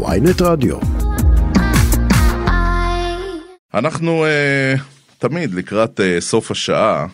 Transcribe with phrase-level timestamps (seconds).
[0.00, 0.76] ויינט רדיו.
[3.74, 4.80] אנחנו uh,
[5.18, 7.06] תמיד לקראת uh, סוף השעה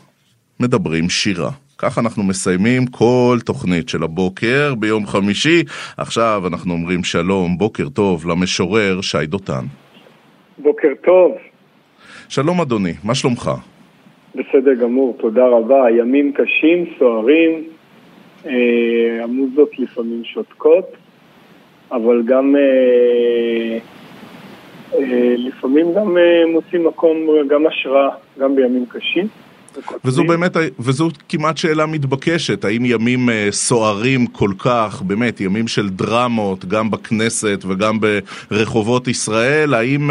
[0.60, 1.50] מדברים שירה.
[1.78, 5.64] כך אנחנו מסיימים כל תוכנית של הבוקר ביום חמישי.
[5.96, 9.64] עכשיו אנחנו אומרים שלום, בוקר טוב למשורר שי דותן.
[10.58, 11.32] בוקר טוב.
[12.28, 13.50] שלום אדוני, מה שלומך?
[14.34, 15.90] בסדר גמור, תודה רבה.
[15.98, 17.64] ימים קשים, סוערים,
[18.46, 18.52] אה,
[19.22, 20.84] המוזות לפעמים שותקות,
[21.92, 23.78] אבל גם אה,
[24.94, 27.16] אה, לפעמים גם אה, מוצאים מקום,
[27.48, 28.08] גם השראה,
[28.38, 29.26] גם בימים קשים.
[30.04, 36.64] וזו באמת, וזו כמעט שאלה מתבקשת, האם ימים סוערים כל כך, באמת ימים של דרמות,
[36.64, 37.98] גם בכנסת וגם
[38.50, 40.10] ברחובות ישראל, האם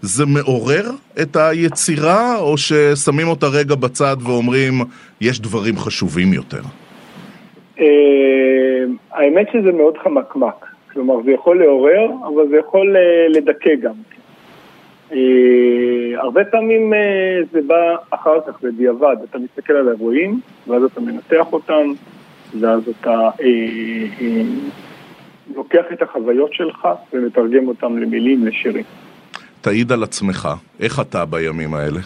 [0.00, 0.90] זה מעורר
[1.22, 4.74] את היצירה, או ששמים אותה רגע בצד ואומרים,
[5.20, 6.62] יש דברים חשובים יותר?
[9.12, 12.96] האמת שזה מאוד חמקמק, כלומר זה יכול לעורר, אבל זה יכול
[13.28, 13.94] לדכא גם.
[15.12, 21.00] אה, הרבה פעמים אה, זה בא אחר כך בדיעבד, אתה מסתכל על האירועים, ואז אתה
[21.00, 21.92] מנתח אותם,
[22.60, 23.30] ואז אתה
[25.56, 28.84] לוקח את החוויות שלך ומתרגם אותם למילים, לשירים.
[29.60, 30.48] תעיד על עצמך,
[30.80, 32.00] איך אתה בימים האלה?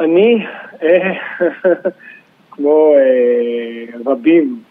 [0.00, 0.44] אני,
[2.50, 2.94] כמו
[4.06, 4.62] רבים,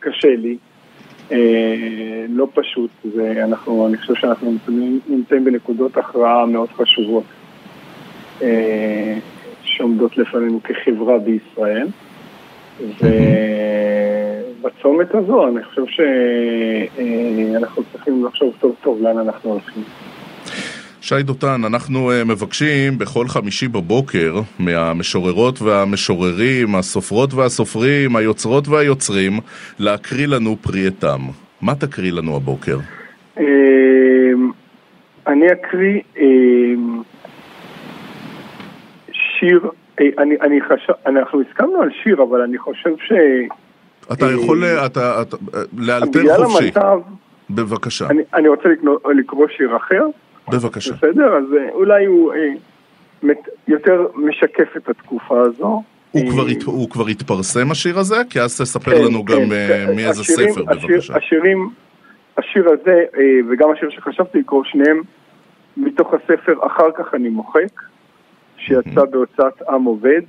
[0.00, 0.56] קשה לי.
[1.32, 7.24] אה, לא פשוט, ואנחנו, אני חושב שאנחנו נמצאים, נמצאים בנקודות הכרעה מאוד חשובות
[8.42, 9.18] אה,
[9.62, 11.88] שעומדות לפנינו כחברה בישראל.
[14.60, 19.82] ובצומת הזו אני חושב שאנחנו אה, צריכים לחשוב טוב טוב לאן אנחנו הולכים.
[21.08, 29.32] שי דותן, אנחנו אה, מבקשים בכל חמישי בבוקר מהמשוררות והמשוררים, הסופרות והסופרים, היוצרות והיוצרים,
[29.78, 31.20] להקריא לנו פרי עטם.
[31.62, 32.78] מה תקריא לנו הבוקר?
[33.38, 33.44] אמ,
[35.26, 37.02] אני אקריא אמ,
[39.12, 39.70] שיר,
[40.00, 43.12] אה, אני, אני חשב, אנחנו הסכמנו על שיר, אבל אני חושב ש...
[44.12, 45.36] אתה יכול אה, אתה, אתה,
[45.78, 46.20] לאלתר חופשי.
[46.20, 46.98] בגלל המצב...
[47.50, 48.06] בבקשה.
[48.10, 48.68] אני, אני רוצה
[49.18, 50.06] לקרוא שיר אחר.
[50.52, 50.94] בבקשה.
[50.94, 51.36] בסדר?
[51.36, 53.32] אז אה, אולי הוא אה,
[53.68, 55.82] יותר משקף את התקופה הזו.
[56.10, 58.16] הוא, אה, כבר, הת, הוא כבר התפרסם השיר הזה?
[58.30, 59.96] כי אז תספר כן, לנו כן, גם כן.
[59.96, 61.16] מאיזה השירים, ספר, השיר, בבקשה.
[61.16, 61.70] השירים,
[62.38, 63.04] השיר הזה
[63.50, 65.02] וגם השיר שחשבתי לקרוא, שניהם
[65.76, 67.80] מתוך הספר "אחר כך אני מוחק",
[68.56, 70.22] שיצא בהוצאת עם עובד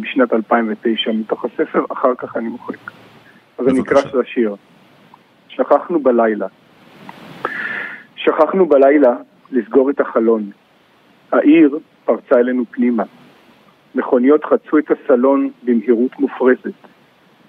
[0.00, 2.90] בשנת 2009, מתוך הספר "אחר כך אני מוחק".
[3.58, 4.56] אז אני אקרא של השיר.
[5.48, 6.46] שכחנו בלילה.
[8.24, 9.16] שכחנו בלילה
[9.52, 10.50] לסגור את החלון.
[11.32, 13.02] העיר פרצה אלינו פנימה.
[13.94, 16.74] מכוניות חצו את הסלון במהירות מופרזת.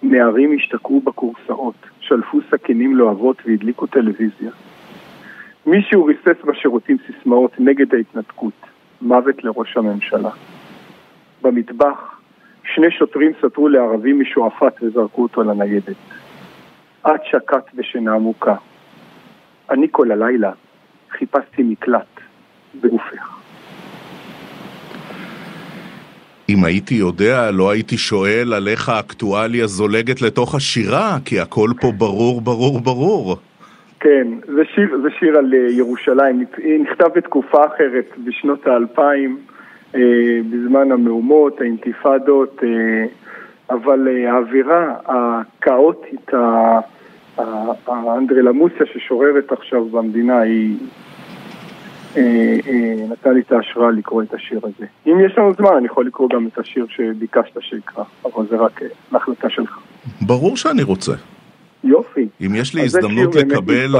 [0.03, 4.51] נערים השתקעו בכורסאות, שלפו סכינים לוהבות והדליקו טלוויזיה.
[5.65, 8.53] מישהו ריסס בשירותים סיסמאות נגד ההתנתקות,
[9.01, 10.29] מוות לראש הממשלה.
[11.41, 12.19] במטבח,
[12.63, 15.95] שני שוטרים סתרו לערבי משועפאט וזרקו אותו לניידת.
[17.01, 18.55] את שקעת בשינה עמוקה.
[19.69, 20.51] אני כל הלילה
[21.19, 22.19] חיפשתי מקלט
[22.81, 23.33] בגופך.
[26.49, 31.91] אם הייתי יודע, לא הייתי שואל על איך האקטואליה זולגת לתוך השירה, כי הכל פה
[31.97, 33.37] ברור, ברור, ברור.
[33.99, 36.45] כן, זה שיר, זה שיר על אה, ירושלים.
[36.79, 39.37] נכתב בתקופה אחרת, בשנות האלפיים,
[39.95, 40.01] אה,
[40.51, 43.05] בזמן המהומות, האינתיפאדות, אה,
[43.69, 46.31] אבל האווירה הכאוטית,
[47.93, 50.77] האנדרלמוסיה ששוררת עכשיו במדינה היא
[52.17, 54.85] אה, אה, נתן לי את ההשראה לקרוא את השיר הזה.
[55.07, 58.81] אם יש לנו זמן, אני יכול לקרוא גם את השיר שביקשת שיקרא, אבל זה רק
[59.11, 59.79] להחלטה שלך.
[60.21, 61.13] ברור שאני רוצה.
[61.83, 62.27] יופי.
[62.41, 63.95] אם יש לי הזדמנות לקבל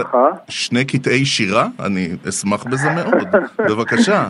[0.50, 3.28] שני קטעי שירה, אני אשמח בזה מאוד.
[3.70, 4.30] בבקשה.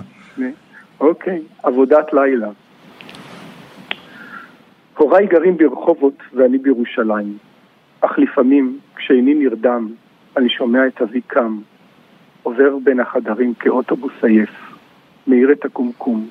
[0.99, 2.49] אוקיי, עבודת לילה.
[4.97, 7.37] הוריי גרים ברחובות ואני בירושלים,
[8.01, 9.87] אך לפעמים, כשאיני נרדם,
[10.37, 11.59] אני שומע את אבי קם,
[12.43, 14.49] עובר בין החדרים כאוטובוס עייף,
[15.27, 16.29] מאיר את הקומקום,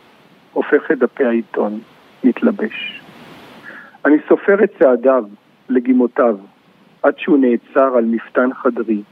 [0.52, 1.80] הופך את דפי העיתון,
[2.24, 3.00] מתלבש.
[4.04, 5.24] אני סופר את צעדיו,
[5.68, 6.36] לגימותיו,
[7.02, 9.02] עד שהוא נעצר על מפתן חדרי,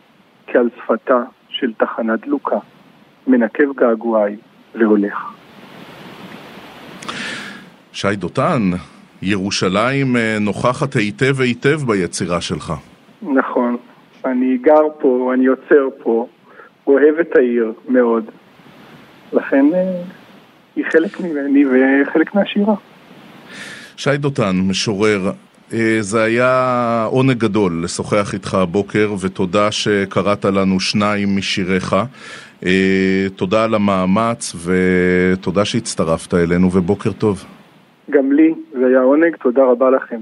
[0.47, 2.59] כעל שפתה של תחנה דלוקה,
[3.27, 4.37] מנקב געגועי
[4.75, 5.19] והולך.
[7.93, 8.71] שי דותן,
[9.23, 12.73] ירושלים אה, נוכחת היטב היטב ביצירה שלך.
[13.23, 13.77] נכון.
[14.25, 16.27] אני גר פה, אני יוצר פה,
[16.87, 18.25] אוהב את העיר מאוד.
[19.33, 20.03] לכן אה,
[20.77, 22.75] היא חלק ממני וחלק מהשירה.
[23.97, 25.31] שי דותן, משורר,
[25.73, 31.97] אה, זה היה עונג גדול לשוחח איתך הבוקר, ותודה שקראת לנו שניים משיריך.
[32.67, 37.45] אה, תודה על המאמץ, ותודה שהצטרפת אלינו, ובוקר טוב.
[38.11, 40.21] גם לי, זה היה עונג, תודה רבה לכם.